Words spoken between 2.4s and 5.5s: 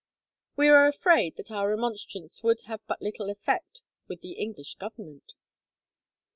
would have but little effect with the English Government."